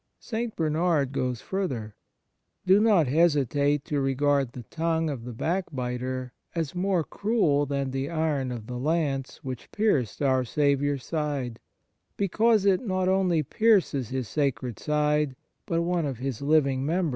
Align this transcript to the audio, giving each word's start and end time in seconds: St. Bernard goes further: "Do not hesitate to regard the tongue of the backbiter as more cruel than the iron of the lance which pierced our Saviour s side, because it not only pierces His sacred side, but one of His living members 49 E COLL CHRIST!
St. 0.19 0.55
Bernard 0.55 1.11
goes 1.11 1.41
further: 1.41 1.95
"Do 2.65 2.79
not 2.79 3.05
hesitate 3.05 3.85
to 3.85 4.01
regard 4.01 4.53
the 4.53 4.63
tongue 4.63 5.11
of 5.11 5.25
the 5.25 5.31
backbiter 5.31 6.33
as 6.55 6.73
more 6.73 7.03
cruel 7.03 7.67
than 7.67 7.91
the 7.91 8.09
iron 8.09 8.51
of 8.51 8.65
the 8.65 8.79
lance 8.79 9.41
which 9.43 9.71
pierced 9.71 10.19
our 10.19 10.43
Saviour 10.43 10.95
s 10.95 11.05
side, 11.05 11.59
because 12.17 12.65
it 12.65 12.81
not 12.83 13.09
only 13.09 13.43
pierces 13.43 14.09
His 14.09 14.27
sacred 14.27 14.79
side, 14.79 15.35
but 15.67 15.83
one 15.83 16.07
of 16.07 16.17
His 16.17 16.41
living 16.41 16.79
members 16.79 16.79
49 16.79 16.79
E 16.79 16.89
COLL 16.89 17.03
CHRIST! 17.03 17.09